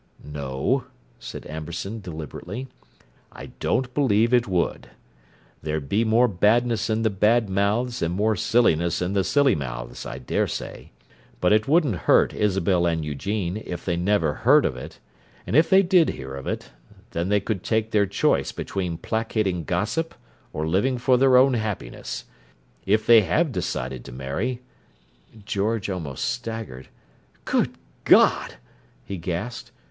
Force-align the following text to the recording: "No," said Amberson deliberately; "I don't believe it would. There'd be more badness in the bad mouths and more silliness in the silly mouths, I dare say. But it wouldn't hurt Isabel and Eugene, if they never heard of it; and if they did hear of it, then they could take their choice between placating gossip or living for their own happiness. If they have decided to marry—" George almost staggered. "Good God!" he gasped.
"No," 0.25 0.85
said 1.19 1.45
Amberson 1.47 1.99
deliberately; 2.01 2.67
"I 3.31 3.51
don't 3.59 3.93
believe 3.93 4.33
it 4.33 4.47
would. 4.47 4.89
There'd 5.61 5.87
be 5.89 6.03
more 6.03 6.27
badness 6.27 6.89
in 6.89 7.03
the 7.03 7.11
bad 7.11 7.51
mouths 7.51 8.01
and 8.01 8.11
more 8.15 8.35
silliness 8.35 8.99
in 8.99 9.13
the 9.13 9.23
silly 9.23 9.53
mouths, 9.53 10.03
I 10.03 10.17
dare 10.17 10.47
say. 10.47 10.91
But 11.39 11.53
it 11.53 11.67
wouldn't 11.67 11.97
hurt 12.09 12.33
Isabel 12.33 12.87
and 12.87 13.05
Eugene, 13.05 13.61
if 13.63 13.85
they 13.85 13.95
never 13.95 14.33
heard 14.33 14.65
of 14.65 14.75
it; 14.75 14.97
and 15.45 15.55
if 15.55 15.69
they 15.69 15.83
did 15.83 16.09
hear 16.09 16.33
of 16.35 16.47
it, 16.47 16.71
then 17.11 17.29
they 17.29 17.39
could 17.39 17.63
take 17.63 17.91
their 17.91 18.07
choice 18.07 18.51
between 18.51 18.97
placating 18.97 19.65
gossip 19.65 20.15
or 20.51 20.67
living 20.67 20.97
for 20.97 21.15
their 21.15 21.37
own 21.37 21.53
happiness. 21.53 22.25
If 22.87 23.05
they 23.05 23.21
have 23.21 23.51
decided 23.51 24.03
to 24.05 24.11
marry—" 24.11 24.63
George 25.45 25.91
almost 25.91 26.25
staggered. 26.25 26.87
"Good 27.45 27.75
God!" 28.03 28.55
he 29.05 29.17
gasped. 29.17 29.69